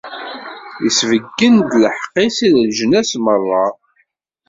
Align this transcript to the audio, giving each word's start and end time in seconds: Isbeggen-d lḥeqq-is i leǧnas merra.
Isbeggen-d 0.87 1.71
lḥeqq-is 1.83 2.37
i 2.47 2.49
leǧnas 2.59 3.11
merra. 3.23 3.65